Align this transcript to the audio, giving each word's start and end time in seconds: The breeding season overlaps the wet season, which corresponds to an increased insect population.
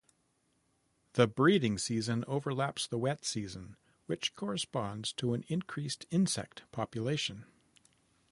The 1.13 1.27
breeding 1.27 1.77
season 1.77 2.25
overlaps 2.27 2.87
the 2.87 2.97
wet 2.97 3.23
season, 3.23 3.75
which 4.07 4.35
corresponds 4.35 5.13
to 5.13 5.35
an 5.35 5.43
increased 5.47 6.07
insect 6.09 6.63
population. 6.71 7.45